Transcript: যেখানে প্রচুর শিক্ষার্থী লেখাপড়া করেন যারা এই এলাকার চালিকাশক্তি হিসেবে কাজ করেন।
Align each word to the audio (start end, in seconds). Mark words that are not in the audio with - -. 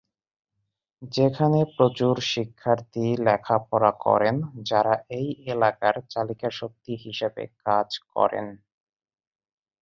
যেখানে 1.11 1.59
প্রচুর 1.75 2.15
শিক্ষার্থী 2.31 3.05
লেখাপড়া 3.25 3.91
করেন 4.05 4.35
যারা 4.69 4.93
এই 5.17 5.27
এলাকার 5.47 5.95
চালিকাশক্তি 6.09 6.93
হিসেবে 7.05 7.43
কাজ 7.65 7.89
করেন। 8.13 8.45